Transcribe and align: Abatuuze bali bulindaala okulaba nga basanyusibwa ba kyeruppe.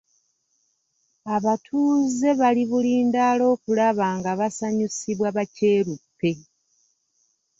Abatuuze 1.35 2.29
bali 2.39 2.63
bulindaala 2.69 3.43
okulaba 3.53 4.05
nga 4.17 4.31
basanyusibwa 4.39 5.27
ba 5.35 5.43
kyeruppe. 5.55 6.31